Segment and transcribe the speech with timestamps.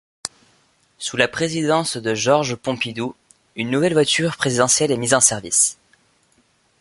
[0.97, 3.13] Sous la présidence de Georges Pompidou,
[3.55, 5.77] une nouvelle voiture présidentielle est mise en service.